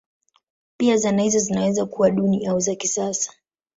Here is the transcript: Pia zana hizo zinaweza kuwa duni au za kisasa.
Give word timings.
Pia 0.77 0.97
zana 0.97 1.21
hizo 1.23 1.39
zinaweza 1.39 1.85
kuwa 1.85 2.11
duni 2.11 2.45
au 2.47 2.59
za 2.59 2.75
kisasa. 2.75 3.33